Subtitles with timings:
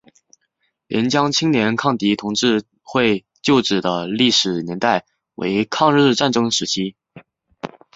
[0.87, 6.95] 廉江青年抗敌同志会旧址的历史年代为抗日战争时期。